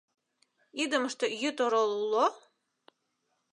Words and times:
Идымыште 0.83 1.25
йӱд 1.41 1.57
орол 1.65 1.91
уло? 2.03 2.25